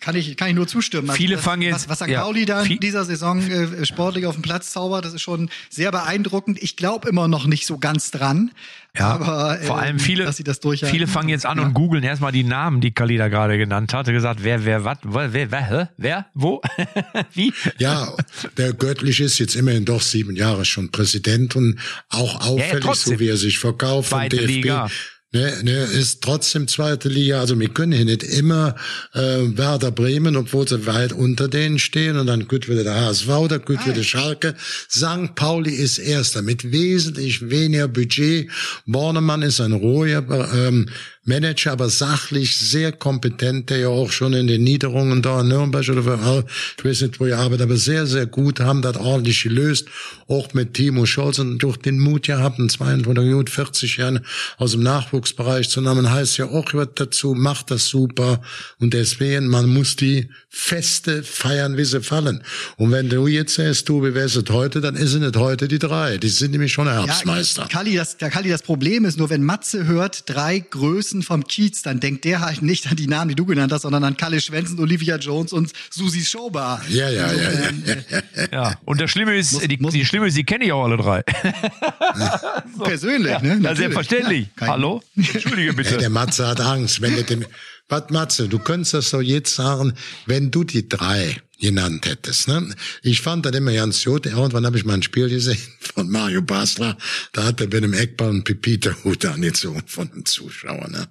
[0.00, 1.10] kann ich, kann ich nur zustimmen.
[1.10, 2.08] Viele das, fangen jetzt, was, was St.
[2.08, 5.50] Ja, Pauli da in dieser Saison äh, sportlich auf dem Platz zaubert, das ist schon
[5.68, 6.62] sehr beeindruckend.
[6.62, 8.50] Ich glaube immer noch nicht so ganz dran.
[8.96, 10.96] Ja, aber, äh, vor allem viele, dass sie das durchhalten.
[10.96, 11.64] viele fangen jetzt an ja.
[11.64, 15.34] und googeln erstmal die Namen, die Kalida gerade genannt hatte, gesagt, wer, wer, was, wer,
[15.34, 16.62] wer, wer, wer wo,
[17.34, 17.52] wie?
[17.76, 18.14] Ja,
[18.56, 21.78] der Göttlich ist jetzt immerhin doch sieben Jahre schon Präsident und
[22.08, 24.46] auch auffällig, ja, so wie er sich verkauft vom DFB.
[24.46, 24.88] Liga
[25.30, 27.40] Ne, ne, ist trotzdem zweite Liga.
[27.40, 28.74] Also wir können hier nicht immer
[29.12, 33.26] äh, Werder Bremen, obwohl sie weit unter denen stehen und dann gut wieder der HSV,
[33.46, 34.54] da gut wieder Schalke.
[34.90, 35.34] St.
[35.34, 38.50] Pauli ist Erster mit wesentlich weniger Budget.
[38.86, 40.88] Bornemann ist ein roher ähm,
[41.28, 45.88] Manager, aber sachlich sehr kompetent, der ja auch schon in den Niederungen da in Nürnberg
[45.88, 46.44] oder wo,
[46.78, 49.88] ich weiß nicht, wo er arbeitet, aber sehr, sehr gut, haben das ordentlich gelöst,
[50.26, 54.24] auch mit Timo Scholz und durch den Mut gehabt, einen 200, 40 Jahren
[54.56, 56.64] aus dem Nachwuchsbereich zu nehmen, heißt ja auch
[56.94, 58.40] dazu, macht das super
[58.78, 62.42] und deswegen, man muss die Feste feiern, wie sie fallen.
[62.76, 65.78] Und wenn du jetzt sagst, du, wie wär's heute, dann ist es nicht heute die
[65.78, 66.16] drei.
[66.16, 67.62] Die sind nämlich schon Herbstmeister.
[67.62, 71.22] Ja, Kalli, das, der Kalli, das Problem ist nur, wenn Matze hört, drei Größen Größen
[71.22, 74.04] vom Kiez, dann denkt der halt nicht an die Namen, die du genannt hast, sondern
[74.04, 76.80] an Kalle Schwensen, Olivia Jones und Susi Schober.
[76.88, 78.80] Ja, ja, ja, ja, ja, ja.
[78.84, 80.96] Und das Schlimme ist, muss, die, muss, die Schlimme ist, die kenne ich auch alle
[80.96, 81.22] drei.
[82.76, 82.84] so.
[82.84, 83.60] Persönlich, ja, ne?
[83.62, 84.48] Ja, selbstverständlich.
[84.60, 85.02] Ja, Hallo?
[85.16, 85.90] Entschuldige bitte.
[85.90, 87.00] Hey, der Matze hat Angst.
[87.00, 87.44] Wenn dem,
[87.88, 89.94] was Matze, du könntest das doch jetzt sagen,
[90.26, 92.48] wenn du die drei genannt hättest.
[92.48, 92.74] Ne?
[93.02, 94.26] Ich fand das immer ganz gut.
[94.26, 95.58] Irgendwann habe ich mal ein Spiel gesehen
[95.98, 96.96] von Mario Basler.
[97.32, 100.86] Da hat er bei dem Eckball einen Pipita-Hut angezogen von einem Zuschauer.
[100.88, 101.08] Ne?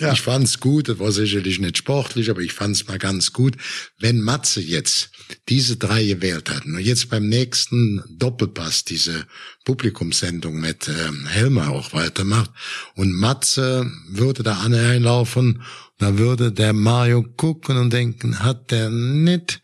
[0.00, 0.14] Ja.
[0.14, 0.88] Ich fand's gut.
[0.88, 3.58] Das war sicherlich nicht sportlich, aber ich fand's mal ganz gut.
[3.98, 5.10] Wenn Matze jetzt
[5.50, 9.26] diese drei gewählt hat und jetzt beim nächsten Doppelpass diese
[9.66, 12.50] Publikumssendung mit ähm, Helmer auch weitermacht
[12.94, 15.62] und Matze würde da einlaufen
[15.98, 19.60] da würde der Mario gucken und denken, hat der nicht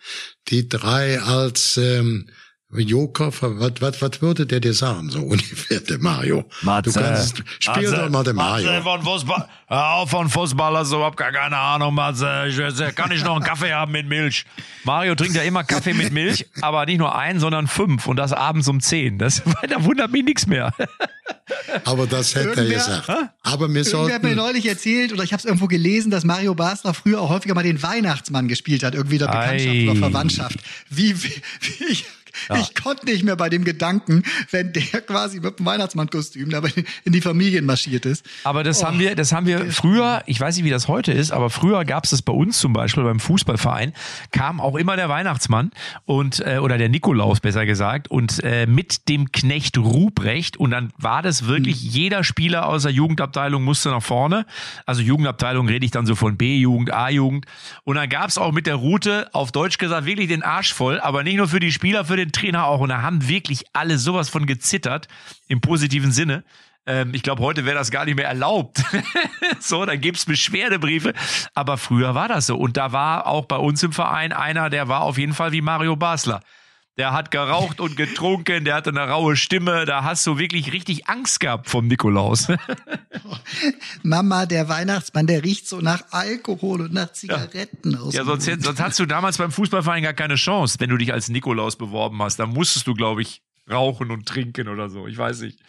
[0.46, 2.28] die drei als ähm,
[2.70, 6.44] Joker, was, was, was würde der dir sagen, so ungefähr, der Mario?
[6.60, 8.70] Matze, du kannst, spiel Matze, doch mal den Mario.
[8.70, 12.46] Matze von Fußball, hör auf von Fußballer, so hab gar keine Ahnung, Matze.
[12.48, 14.44] Ich, kann ich noch einen Kaffee haben mit Milch?
[14.84, 18.34] Mario trinkt ja immer Kaffee mit Milch, aber nicht nur einen, sondern fünf und das
[18.34, 19.16] abends um zehn.
[19.16, 20.74] Das, da wundert mich nichts mehr.
[21.84, 23.30] Aber das hätte irgendwer, er gesagt.
[23.42, 24.14] Aber mir sollten...
[24.14, 27.30] hat mir neulich erzählt, oder ich habe es irgendwo gelesen, dass Mario Basler früher auch
[27.30, 29.90] häufiger mal den Weihnachtsmann gespielt hat, irgendwie der Bekanntschaft Ei.
[29.90, 30.58] oder Verwandtschaft.
[30.90, 31.32] Wie, wie,
[31.78, 32.04] wie
[32.56, 36.62] Ich konnte nicht mehr bei dem Gedanken, wenn der quasi mit dem Weihnachtsmannkostüm da
[37.04, 38.24] in die Familien marschiert ist.
[38.44, 38.86] Aber das oh.
[38.86, 41.84] haben wir, das haben wir früher, ich weiß nicht, wie das heute ist, aber früher
[41.84, 43.92] gab es das bei uns zum Beispiel beim Fußballverein,
[44.32, 45.70] kam auch immer der Weihnachtsmann
[46.04, 50.92] und äh, oder der Nikolaus besser gesagt und äh, mit dem Knecht Ruprecht und dann
[50.98, 51.90] war das wirklich mhm.
[51.90, 54.46] jeder Spieler aus der Jugendabteilung musste nach vorne.
[54.86, 57.46] Also Jugendabteilung rede ich dann so von B-Jugend, A-Jugend
[57.84, 61.00] und dann gab es auch mit der Route auf Deutsch gesagt wirklich den Arsch voll,
[61.00, 63.98] aber nicht nur für die Spieler, für den Trainer auch und da haben wirklich alle
[63.98, 65.08] sowas von gezittert
[65.48, 66.44] im positiven Sinne.
[66.86, 68.82] Ähm, ich glaube, heute wäre das gar nicht mehr erlaubt.
[69.60, 71.12] so, dann gibt's Beschwerdebriefe.
[71.54, 72.56] Aber früher war das so.
[72.56, 75.60] Und da war auch bei uns im Verein einer, der war auf jeden Fall wie
[75.60, 76.40] Mario Basler.
[76.98, 81.08] Der hat geraucht und getrunken, der hatte eine raue Stimme, da hast du wirklich richtig
[81.08, 82.48] Angst gehabt vom Nikolaus.
[84.02, 88.00] Mama, der Weihnachtsmann, der riecht so nach Alkohol und nach Zigaretten ja.
[88.00, 88.14] aus.
[88.14, 91.28] Ja, sonst, sonst hast du damals beim Fußballverein gar keine Chance, wenn du dich als
[91.28, 92.40] Nikolaus beworben hast.
[92.40, 95.06] Da musstest du, glaube ich, rauchen und trinken oder so.
[95.06, 95.60] Ich weiß nicht.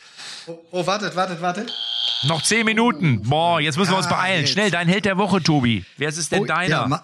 [0.48, 1.72] Oh, oh wartet, wartet, wartet.
[2.28, 3.22] Noch zehn Minuten.
[3.22, 4.48] Boah, jetzt müssen wir uns ah, beeilen.
[4.48, 5.86] Schnell, dein Held der Woche, Tobi.
[5.98, 6.88] Wer ist es denn oh, deiner?
[6.90, 7.02] Ja,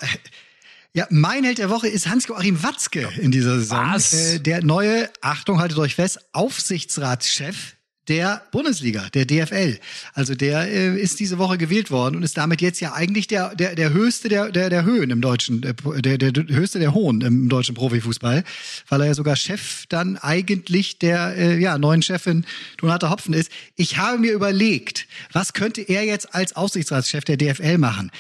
[0.96, 3.92] ja, mein Held der Woche ist Hans-Joachim Watzke in dieser Saison.
[3.94, 4.14] Was?
[4.14, 7.76] Äh, der neue, Achtung, haltet euch fest, Aufsichtsratschef
[8.08, 9.78] der Bundesliga, der DFL.
[10.14, 13.56] Also der äh, ist diese Woche gewählt worden und ist damit jetzt ja eigentlich der
[13.56, 17.20] der der höchste der der der Höhen im deutschen der der, der höchste der Hohen
[17.22, 18.46] im deutschen Profifußball,
[18.88, 22.46] weil er ja sogar Chef dann eigentlich der äh, ja neuen Chefin
[22.78, 23.52] Donata Hopfen ist.
[23.76, 28.12] Ich habe mir überlegt, was könnte er jetzt als Aufsichtsratschef der DFL machen?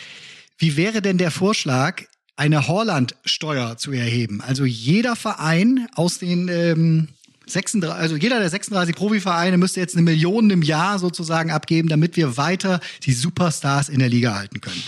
[0.58, 2.04] Wie wäre denn der Vorschlag,
[2.36, 4.42] eine Horland-Steuer zu erheben?
[4.42, 7.08] Also jeder Verein aus den ähm,
[7.48, 12.16] 36, also jeder der 36 Profivereine müsste jetzt eine Million im Jahr sozusagen abgeben, damit
[12.18, 14.82] wir weiter die Superstars in der Liga halten können.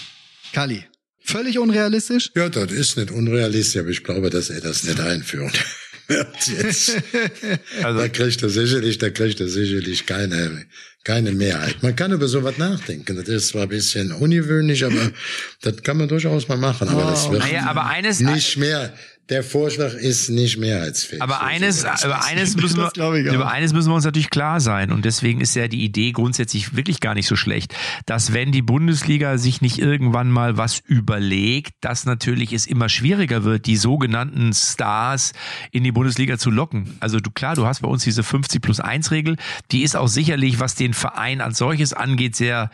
[0.54, 0.84] Kali,
[1.20, 2.32] völlig unrealistisch?
[2.36, 5.64] Ja, das ist nicht unrealistisch, aber ich glaube, dass er das nicht einführt.
[6.10, 7.04] Jetzt.
[7.84, 10.66] Also, da kriegt er sicherlich, da kriegt er sicherlich keine,
[11.04, 11.82] keine Mehrheit.
[11.82, 13.16] Man kann über sowas nachdenken.
[13.16, 15.12] Das ist zwar ein bisschen ungewöhnlich, aber
[15.62, 16.90] das kann man durchaus mal machen.
[16.90, 18.94] Aber das wird naja, aber eines, nicht mehr,
[19.30, 21.22] der Vorschlag ist nicht mehrheitsfähig.
[21.22, 24.92] Aber eines, über eines müssen wir, über eines müssen wir uns natürlich klar sein.
[24.92, 28.62] Und deswegen ist ja die Idee grundsätzlich wirklich gar nicht so schlecht, dass wenn die
[28.62, 34.54] Bundesliga sich nicht irgendwann mal was überlegt, dass natürlich es immer schwieriger wird, die sogenannten
[34.54, 35.34] Stars
[35.72, 36.96] in die Bundesliga zu locken.
[37.02, 39.36] Also du, klar, du hast bei uns diese 50 plus 1 Regel.
[39.72, 42.72] Die ist auch sicherlich, was den Verein als solches angeht, sehr,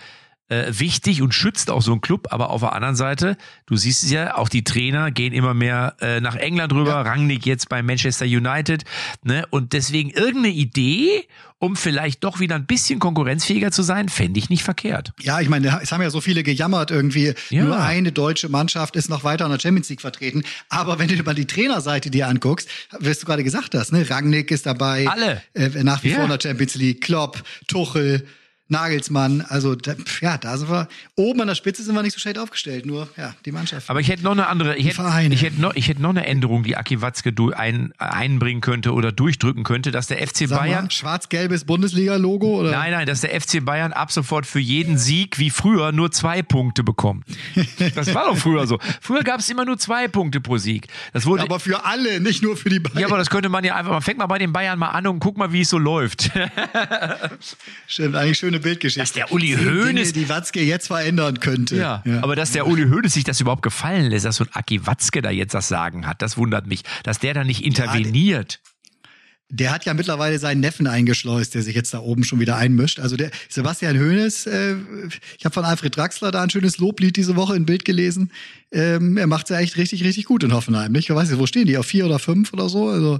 [0.49, 4.03] äh, wichtig und schützt auch so einen Club, aber auf der anderen Seite, du siehst
[4.03, 7.01] es ja, auch die Trainer gehen immer mehr äh, nach England rüber, ja.
[7.01, 8.83] Rangnick jetzt bei Manchester United,
[9.23, 9.45] ne?
[9.49, 11.27] Und deswegen irgendeine Idee,
[11.59, 15.13] um vielleicht doch wieder ein bisschen konkurrenzfähiger zu sein, fände ich nicht verkehrt.
[15.21, 17.63] Ja, ich meine, es haben ja so viele gejammert irgendwie, ja.
[17.63, 21.15] nur eine deutsche Mannschaft ist noch weiter in der Champions League vertreten, aber wenn du
[21.15, 22.67] dir mal die Trainerseite dir anguckst,
[22.99, 24.09] wirst du gerade gesagt hast, ne?
[24.09, 26.15] Rangnick ist dabei, alle äh, nach wie ja.
[26.15, 28.27] vor in der Champions League, Klopp, Tuchel,
[28.69, 29.41] Nagelsmann.
[29.41, 32.37] Also da, ja, da sind wir oben an der Spitze sind wir nicht so schlecht
[32.37, 33.89] aufgestellt, nur ja, die Mannschaft.
[33.89, 36.25] Aber ich hätte noch eine andere, ich hätte, ich hätte noch, ich hätte noch eine
[36.25, 40.89] Änderung, die Aki Watzke ein, einbringen könnte oder durchdrücken könnte, dass der FC Sag Bayern
[40.89, 42.71] schwarz-gelbes Bundesliga-Logo oder?
[42.71, 46.41] Nein, nein, dass der FC Bayern ab sofort für jeden Sieg wie früher nur zwei
[46.41, 47.25] Punkte bekommt.
[47.95, 48.79] Das war doch früher so.
[49.01, 50.87] Früher gab es immer nur zwei Punkte pro Sieg.
[51.11, 52.99] Das wurde, aber für alle, nicht nur für die Bayern.
[52.99, 55.05] Ja, aber das könnte man ja einfach, man fängt mal bei den Bayern mal an
[55.07, 56.31] und guck mal, wie es so läuft.
[57.87, 59.01] Stimmt, eigentlich schöne Bildgeschichte.
[59.01, 61.75] Dass der Uli Hoeneß die Watzke jetzt verändern könnte.
[61.75, 64.49] Ja, ja, aber dass der Uli Hoeneß sich das überhaupt gefallen lässt, dass so ein
[64.53, 68.59] Aki Watzke da jetzt das Sagen hat, das wundert mich, dass der da nicht interveniert.
[68.63, 68.69] Ja,
[69.49, 72.99] der hat ja mittlerweile seinen Neffen eingeschleust, der sich jetzt da oben schon wieder einmischt.
[72.99, 74.75] Also der Sebastian Hoeneß, äh,
[75.37, 78.31] ich habe von Alfred Draxler da ein schönes Loblied diese Woche in Bild gelesen.
[78.71, 80.91] Ähm, er macht ja echt richtig, richtig gut in Hoffenheim.
[80.91, 81.09] Nicht?
[81.09, 81.77] Ich weiß nicht, wo stehen die?
[81.77, 82.89] Auf vier oder fünf oder so?
[82.89, 83.19] Also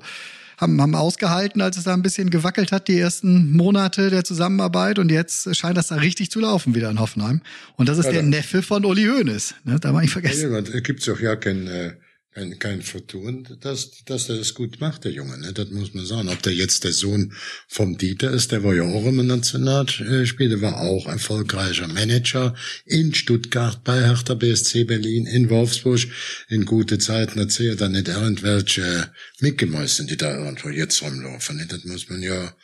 [0.58, 5.00] haben, haben ausgehalten, als es da ein bisschen gewackelt hat, die ersten Monate der Zusammenarbeit.
[5.00, 7.42] Und jetzt scheint das da richtig zu laufen wieder in Hoffenheim.
[7.76, 9.56] Und das ist ja, der Neffe von Uli Hoeneß.
[9.64, 9.80] Ne?
[9.80, 10.52] Da war ich vergessen.
[10.52, 11.94] Ja, da gibt's auch ja kein, äh,
[12.34, 15.38] kein, kein Vertun, dass, dass er das gut macht, der Junge.
[15.38, 15.54] Ne?
[15.54, 16.30] Das muss man sagen.
[16.30, 17.34] Ob der jetzt der Sohn
[17.68, 23.14] vom Dieter ist, der war ja auch im Nationalspiel, der war auch erfolgreicher Manager in
[23.14, 26.02] Stuttgart, bei Hertha BSC Berlin, in Wolfsburg.
[26.50, 31.58] In gute Zeiten erzählt er nicht irgendwelche Mitgemäusen, die da irgendwo jetzt rumlaufen.
[31.58, 31.68] Ne?
[31.68, 32.56] Das muss man ja,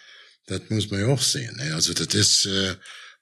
[0.47, 1.55] das muss man ja auch sehen.
[1.57, 1.75] Ne?
[1.75, 2.75] Also das ist, äh,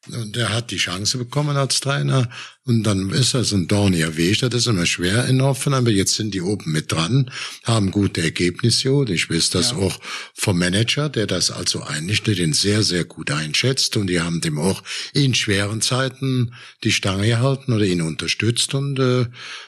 [0.09, 2.29] Und er hat die Chance bekommen als Trainer.
[2.67, 4.39] Und dann ist das ein dorniger Weg.
[4.41, 5.85] Das ist immer schwer in Hoffenheim.
[5.85, 7.31] Aber jetzt sind die oben mit dran,
[7.63, 8.91] haben gute Ergebnisse.
[8.91, 9.77] Und ich weiß das ja.
[9.77, 9.97] auch
[10.33, 13.95] vom Manager, der das also eigentlich den sehr, sehr gut einschätzt.
[13.95, 16.53] Und die haben dem auch in schweren Zeiten
[16.83, 18.73] die Stange gehalten oder ihn unterstützt.
[18.75, 19.27] Und äh,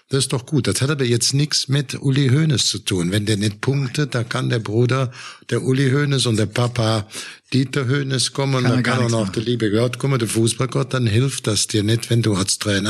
[0.09, 0.67] das ist doch gut.
[0.67, 3.11] Das hat aber jetzt nichts mit Uli Hoeneß zu tun.
[3.11, 5.11] Wenn der nicht punktet, da kann der Bruder,
[5.49, 7.07] der Uli Hoeneß und der Papa
[7.53, 11.07] Dieter Höhnes kommen, kann dann kann auch noch der liebe Gott kommen, der Fußballgott, dann
[11.07, 12.88] hilft das dir nicht, wenn du als Trainer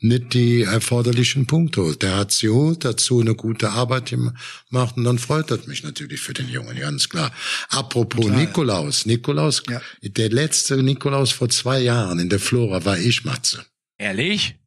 [0.00, 1.96] nicht die erforderlichen Punkte.
[1.96, 6.20] Der hat sie holt, dazu eine gute Arbeit gemacht und dann freut das mich natürlich
[6.20, 7.32] für den Jungen, ganz klar.
[7.68, 8.38] Apropos klar.
[8.38, 9.80] Nikolaus, Nikolaus, ja.
[10.02, 13.64] der letzte Nikolaus vor zwei Jahren in der Flora war ich, Matze.
[13.98, 14.59] Ehrlich?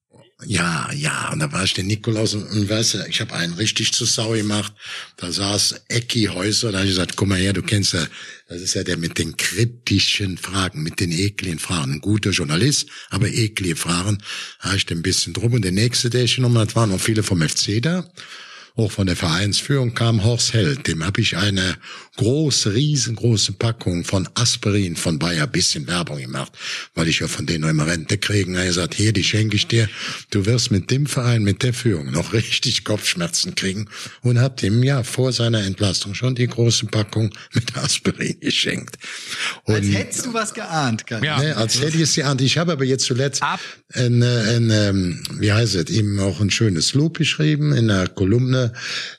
[0.45, 3.53] Ja, ja, und da war ich der Nikolaus und, und weißt du, ich habe einen
[3.53, 4.73] richtig zu Sau gemacht.
[5.17, 8.05] Da saß Ecki Häuser, da habe ich gesagt, komm mal her, du kennst ja,
[8.47, 11.93] das ist ja der mit den kritischen Fragen, mit den ekligen Fragen.
[11.93, 14.19] Ein guter Journalist, aber eklige Fragen.
[14.61, 15.53] Da habe ich den ein bisschen drum.
[15.53, 18.05] Und der nächste, der ich genommen hat, waren noch viele vom FC da
[18.75, 20.87] auch von der Vereinsführung kam Horst Held.
[20.87, 21.77] Dem habe ich eine
[22.17, 26.51] große, riesengroße Packung von Aspirin von Bayer, bisschen Werbung gemacht,
[26.95, 28.55] weil ich ja von denen immer Rente kriegen.
[28.55, 29.87] Er sagt, hier, die schenke ich dir.
[30.31, 33.89] Du wirst mit dem Verein, mit der Führung noch richtig Kopfschmerzen kriegen.
[34.21, 38.97] Und hab dem ja vor seiner Entlastung schon die große Packung mit Aspirin geschenkt.
[39.65, 41.39] Und, als hättest du was geahnt, kann ja.
[41.39, 42.41] Ne, als hätte ich es geahnt.
[42.41, 43.43] Ich habe aber jetzt zuletzt
[43.93, 48.62] ein, ein, ein, wie heißt es, ihm auch ein schönes Lob geschrieben in der Kolumne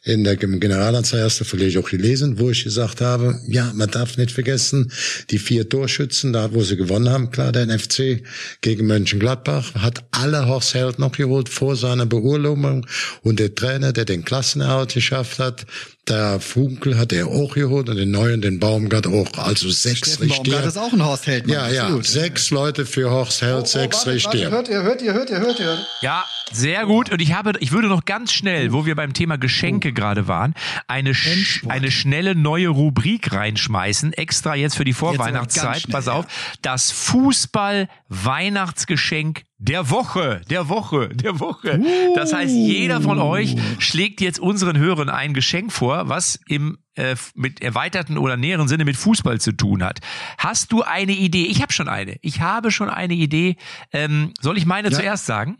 [0.04, 4.16] in der Generalanzeige hast du vielleicht auch gelesen, wo ich gesagt habe, ja, man darf
[4.16, 4.92] nicht vergessen,
[5.30, 8.22] die vier Torschützen, da wo sie gewonnen haben, klar, der NFC
[8.60, 12.86] gegen Mönchengladbach, hat alle Horst Held noch geholt vor seiner Beurlaubung
[13.22, 15.66] und der Trainer, der den Klassenerhalt geschafft hat,
[16.08, 19.38] der Funkel hat er auch geholt und den neuen, den Baumgart auch.
[19.38, 20.52] Also sechs Steffen Richtier.
[20.52, 21.46] Baumgart ist auch ein Horst Held.
[21.46, 21.84] Ja, ja.
[21.84, 22.06] Absolut.
[22.06, 24.50] Sechs Leute für Horst Held, oh, oh, sechs warte, Richtier.
[24.50, 25.78] Hört ihr, hört ihr, hört ihr, hört ihr.
[26.02, 27.10] Ja, sehr gut.
[27.10, 29.94] Und ich habe, ich würde noch ganz schnell, wo wir beim Thema Geschenke oh.
[29.94, 30.54] gerade waren,
[30.88, 34.12] eine, sch eine schnelle neue Rubrik reinschmeißen.
[34.12, 35.88] Extra jetzt für die Vorweihnachtszeit.
[35.90, 36.24] Pass auf.
[36.24, 36.30] Ja.
[36.62, 41.78] Das Fußball-Weihnachtsgeschenk der Woche, der Woche, der Woche.
[41.78, 42.14] Uh.
[42.14, 47.16] Das heißt, jeder von euch schlägt jetzt unseren Hörern ein Geschenk vor, was im äh,
[47.34, 50.00] mit erweiterten oder näheren Sinne mit Fußball zu tun hat.
[50.38, 51.46] Hast du eine Idee?
[51.46, 52.18] Ich habe schon eine.
[52.22, 53.56] Ich habe schon eine Idee.
[53.92, 54.96] Ähm, soll ich meine ja.
[54.96, 55.58] zuerst sagen?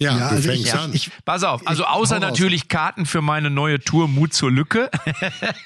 [0.00, 0.94] Ja, ja, du also fängst ich, an.
[0.94, 4.90] Ich, pass auf, also außer natürlich Karten für meine neue Tour Mut zur Lücke.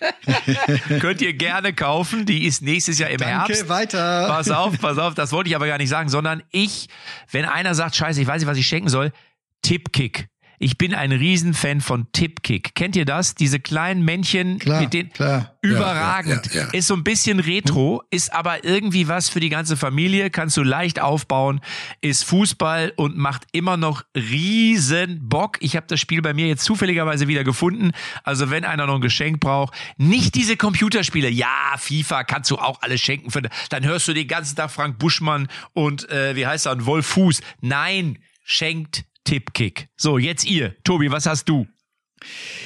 [1.01, 2.25] Könnt ihr gerne kaufen.
[2.25, 3.69] Die ist nächstes Jahr im Danke, Herbst.
[3.69, 4.29] weiter.
[4.29, 6.89] Pass auf, pass auf, das wollte ich aber gar nicht sagen, sondern ich,
[7.31, 9.13] wenn einer sagt, scheiße, ich weiß nicht, was ich schenken soll,
[9.61, 10.29] Tippkick.
[10.63, 12.77] Ich bin ein Riesenfan von Tipkick.
[12.77, 13.35] Kennt ihr das?
[13.35, 15.57] Diese kleinen Männchen klar, mit den klar.
[15.61, 16.55] überragend.
[16.55, 19.77] Ja, ja, ja, ist so ein bisschen retro, ist aber irgendwie was für die ganze
[19.77, 21.61] Familie, kannst du leicht aufbauen,
[22.01, 25.57] ist Fußball und macht immer noch riesen Bock.
[25.59, 27.91] Ich habe das Spiel bei mir jetzt zufälligerweise wieder gefunden.
[28.23, 31.29] Also wenn einer noch ein Geschenk braucht, nicht diese Computerspiele.
[31.29, 33.33] Ja, FIFA kannst du auch alles schenken.
[33.33, 37.07] Für, dann hörst du den ganzen Tag Frank Buschmann und äh, wie heißt er, Wolf
[37.07, 37.41] Fuß.
[37.61, 39.89] Nein, schenkt Tippkick.
[39.97, 40.77] So, jetzt ihr.
[40.85, 41.67] Tobi, was hast du?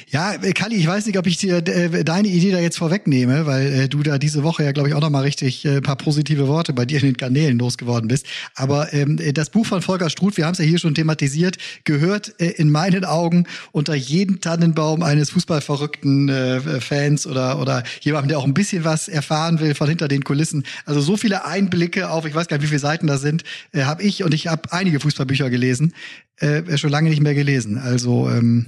[0.09, 3.47] Ja, äh, Kalli, ich weiß nicht, ob ich dir äh, deine Idee da jetzt vorwegnehme,
[3.47, 5.97] weil äh, du da diese Woche ja, glaube ich, auch noch mal richtig äh, paar
[5.97, 8.27] positive Worte bei dir in den Kanälen losgeworden bist.
[8.55, 11.57] Aber ähm, äh, das Buch von Volker Struth, wir haben es ja hier schon thematisiert,
[11.85, 18.29] gehört äh, in meinen Augen unter jeden Tannenbaum eines fußballverrückten äh, Fans oder oder jemandem,
[18.29, 20.65] der auch ein bisschen was erfahren will von hinter den Kulissen.
[20.85, 23.83] Also so viele Einblicke auf, ich weiß gar nicht, wie viele Seiten da sind, äh,
[23.83, 25.95] habe ich und ich habe einige Fußballbücher gelesen,
[26.39, 27.79] äh, schon lange nicht mehr gelesen.
[27.79, 28.67] Also ähm,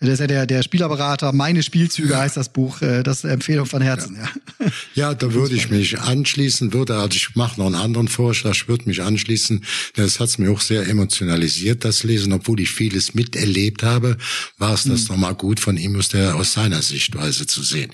[0.00, 3.34] das ist ja der, der Spielerberater, meine Spielzüge heißt das Buch, äh, das ist eine
[3.34, 4.16] Empfehlung von Herzen.
[4.16, 8.52] Ja, ja da würde ich mich anschließen, würde, also ich mache noch einen anderen Vorschlag,
[8.52, 13.14] ich würde mich anschließen, das hat's mir auch sehr emotionalisiert, das Lesen, obwohl ich vieles
[13.14, 14.18] miterlebt habe,
[14.58, 15.14] war es das mhm.
[15.14, 17.90] nochmal gut von ihm aus, der, aus seiner Sichtweise zu sehen.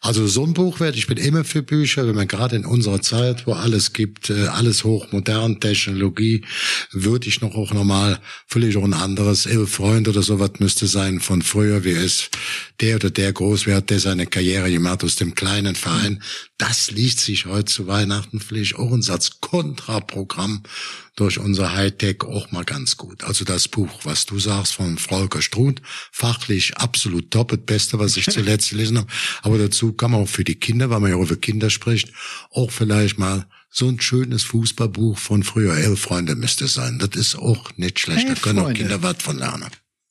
[0.00, 3.02] Also so ein Buch werde ich bin immer für Bücher, wenn man gerade in unserer
[3.02, 6.44] Zeit, wo alles gibt, äh, alles hochmodern, Technologie,
[6.92, 11.20] würde ich noch auch nochmal, vielleicht auch ein anderes, Elf Freund oder sowas müsste sein
[11.20, 12.30] von früher, wie es
[12.80, 16.22] der oder der Großwert, der seine Karriere gemacht aus dem kleinen Verein.
[16.58, 20.62] Das liest sich heute zu Weihnachten vielleicht auch ein Satz Kontraprogramm
[21.16, 23.24] durch unser Hightech auch mal ganz gut.
[23.24, 28.16] Also das Buch, was du sagst von Volker Struth, fachlich absolut top, das Beste, was
[28.16, 29.08] ich zuletzt gelesen habe.
[29.42, 32.12] Aber dazu kann man auch für die Kinder, weil man ja auch über Kinder spricht,
[32.50, 35.74] auch vielleicht mal so ein schönes Fußballbuch von früher.
[35.74, 36.98] Elf Freunde müsste sein.
[36.98, 38.28] Das ist auch nicht schlecht.
[38.28, 39.70] da können auch Kinder was von lernen.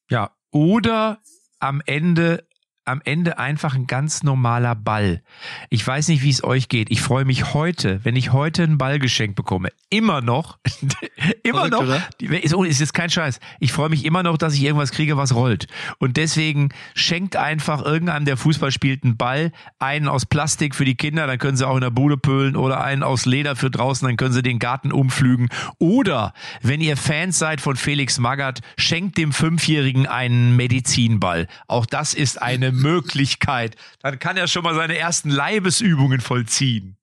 [0.10, 1.20] Ja, oder
[1.60, 2.46] am Ende
[2.84, 5.22] am Ende einfach ein ganz normaler Ball.
[5.70, 6.90] Ich weiß nicht, wie es euch geht.
[6.90, 9.70] Ich freue mich heute, wenn ich heute einen Ball geschenkt bekomme.
[9.90, 10.58] Immer noch.
[11.44, 11.84] immer Verrückt, noch.
[11.84, 12.44] oder?
[12.44, 13.40] Ist, oh, ist jetzt kein Scheiß.
[13.60, 15.68] Ich freue mich immer noch, dass ich irgendwas kriege, was rollt.
[16.00, 20.96] Und deswegen schenkt einfach irgendeinem, der Fußball spielt, einen Ball, einen aus Plastik für die
[20.96, 24.08] Kinder, dann können sie auch in der Bude pölen oder einen aus Leder für draußen,
[24.08, 25.50] dann können sie den Garten umflügen.
[25.78, 31.48] Oder wenn ihr Fans seid von Felix Magath, schenkt dem Fünfjährigen einen Medizinball.
[31.68, 33.76] Auch das ist eine Möglichkeit.
[34.02, 36.98] Dann kann er schon mal seine ersten Leibesübungen vollziehen.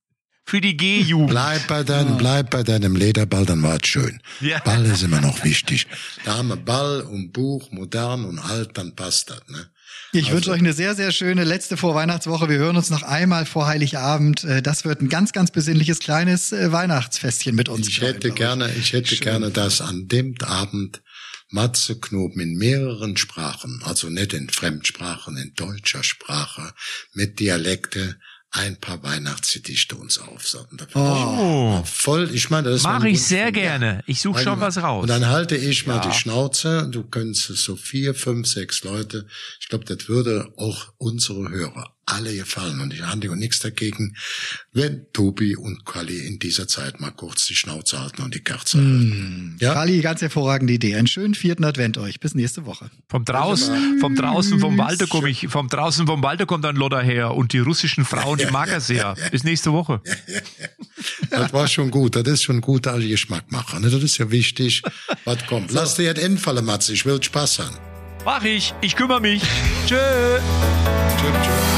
[0.48, 1.28] Für die G-Jugend.
[1.28, 4.22] Bleib bei deinem, bleib bei deinem Lederball, dann war es schön.
[4.40, 4.60] Ja.
[4.60, 5.86] Ball ist immer noch wichtig.
[6.24, 9.68] Da haben wir Ball und Buch, modern und alt, dann passt das, ne?
[10.12, 12.48] Ich wünsche euch eine sehr, sehr schöne letzte Vorweihnachtswoche.
[12.48, 14.42] Wir hören uns noch einmal vor Heiligabend.
[14.44, 17.86] Äh, Das wird ein ganz, ganz besinnliches kleines äh, Weihnachtsfestchen mit uns.
[17.86, 19.24] Ich hätte gerne, ich hätte Schön.
[19.24, 21.02] gerne, dass an dem Abend
[21.50, 26.72] Matze Knob in mehreren Sprachen, also nicht in Fremdsprachen, in deutscher Sprache,
[27.12, 28.16] mit Dialekte
[28.50, 28.98] ein paar
[30.18, 30.78] aufsagen.
[30.78, 31.80] Da bin Oh.
[31.84, 34.02] ich Voll, ich meine, das ist Mache ich sehr gerne.
[34.06, 35.02] Ich suche schon was raus.
[35.02, 36.88] Und dann halte ich mal die Schnauze.
[36.90, 39.26] Du könntest so vier, fünf, sechs Leute.
[39.60, 42.80] Ich glaube, das würde auch unsere Hörer alle gefallen.
[42.80, 44.16] Und ich habe nichts dagegen,
[44.72, 48.78] wenn Tobi und Kali in dieser Zeit mal kurz die Schnauze halten und die Kerze
[48.78, 49.56] halten.
[49.60, 49.74] Ja?
[49.74, 50.96] Kali, ganz hervorragende Idee.
[50.96, 52.20] Einen schönen vierten Advent euch.
[52.20, 52.90] Bis nächste Woche.
[53.08, 57.02] Vom draußen, vom draußen vom Walde komme ich, vom draußen vom Walde kommt ein Lodder
[57.02, 59.14] her und die russischen Frauen, die mag er sehr.
[59.30, 60.00] Bis nächste Woche.
[61.30, 62.16] Das war schon gut.
[62.16, 63.82] Das ist schon gut, alle Geschmack machen.
[63.82, 63.90] ne?
[63.90, 64.82] Das ist ja wichtig.
[65.24, 65.70] Was kommt?
[65.70, 66.92] Lass dir jetzt entfallen, Matze.
[66.92, 67.76] Ich will Spaß haben.
[68.24, 68.74] Mach ich.
[68.80, 69.42] Ich kümmere mich.
[69.86, 69.96] Tschö.
[71.16, 71.77] Tschüss, tschüss.